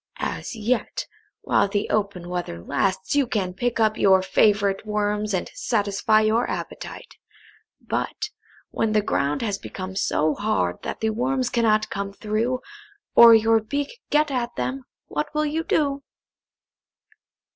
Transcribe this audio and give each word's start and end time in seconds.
"As 0.17 0.55
yet, 0.55 1.05
while 1.41 1.67
the 1.67 1.87
open 1.91 2.27
weather 2.27 2.59
lasts, 2.59 3.15
you 3.15 3.27
can 3.27 3.53
pick 3.53 3.79
up 3.79 3.97
your 3.99 4.23
favourite 4.23 4.83
worms, 4.83 5.31
and 5.31 5.51
satisfy 5.53 6.21
your 6.21 6.49
appetite. 6.49 7.17
But, 7.79 8.31
when 8.71 8.93
the 8.93 9.03
ground 9.03 9.43
has 9.43 9.59
become 9.59 9.95
so 9.95 10.33
hard 10.33 10.81
that 10.81 11.01
the 11.01 11.11
worms 11.11 11.51
cannot 11.51 11.91
come 11.91 12.13
through, 12.13 12.61
or 13.13 13.35
your 13.35 13.59
beak 13.59 14.01
get 14.09 14.31
at 14.31 14.55
them, 14.55 14.85
what 15.05 15.31
will 15.35 15.45
you 15.45 15.63
do?" 15.63 16.01